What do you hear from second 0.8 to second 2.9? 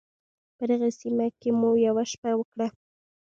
سیمه کې مو یوه شپه وکړه.